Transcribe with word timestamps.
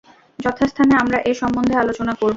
যথাস্থানে 0.39 0.93
আমরা 0.95 1.17
এ 1.21 1.33
সম্বন্ধে 1.33 1.75
আলোচনা 1.77 2.13
করব। 2.13 2.29